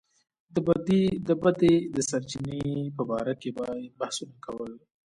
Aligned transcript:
د 1.27 1.31
بدۍ 1.41 1.75
د 1.95 1.97
سرچينې 2.09 2.61
په 2.97 3.03
باره 3.09 3.33
کې 3.41 3.49
به 3.55 3.65
يې 3.81 3.85
بحثونه 3.99 4.35
کول. 4.45 4.71